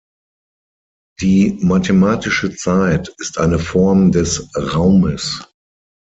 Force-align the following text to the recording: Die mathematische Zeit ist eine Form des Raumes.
Die 1.19 1.59
mathematische 1.61 2.55
Zeit 2.55 3.13
ist 3.19 3.37
eine 3.37 3.59
Form 3.59 4.11
des 4.11 4.49
Raumes. 4.57 5.47